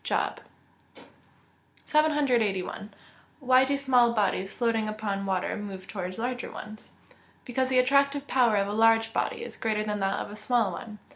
[0.03, 0.39] JOB
[0.97, 1.03] XXVI.]
[1.85, 2.91] 781.
[3.39, 6.93] Why do small bodies floating upon water move towards larger ones?
[7.45, 10.71] Because the attractive power of a large body is greater than that of a small
[10.71, 10.97] one.